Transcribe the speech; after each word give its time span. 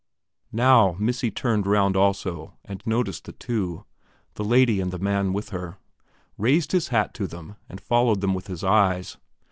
Now 0.51 0.95
"Missy" 0.97 1.29
turned 1.29 1.67
round 1.67 1.95
also 1.95 2.55
and 2.65 2.81
noticed 2.87 3.25
the 3.25 3.33
two 3.33 3.85
the 4.33 4.43
lady 4.43 4.81
and 4.81 4.89
the 4.89 4.97
man 4.97 5.31
with 5.31 5.49
her, 5.49 5.77
raised 6.39 6.71
his 6.71 6.87
hat 6.87 7.13
to 7.13 7.27
them, 7.27 7.55
and 7.69 7.79
followed 7.79 8.19
them 8.21 8.33
with 8.33 8.47
his 8.47 8.63
eyes. 8.63 9.17